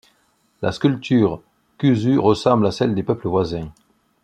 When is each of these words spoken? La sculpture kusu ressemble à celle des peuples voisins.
La 0.63 0.71
sculpture 0.71 1.43
kusu 1.77 2.17
ressemble 2.19 2.65
à 2.65 2.71
celle 2.71 2.95
des 2.95 3.03
peuples 3.03 3.27
voisins. 3.27 3.71